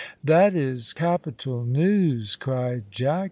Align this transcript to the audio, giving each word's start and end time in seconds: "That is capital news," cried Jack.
"That 0.23 0.55
is 0.55 0.93
capital 0.93 1.63
news," 1.63 2.35
cried 2.35 2.85
Jack. 2.89 3.19